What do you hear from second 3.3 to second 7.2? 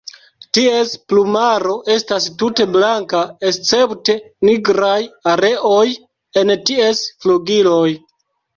escepte nigraj areoj en ties